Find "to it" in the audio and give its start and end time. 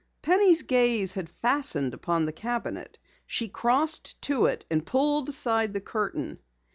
4.23-4.65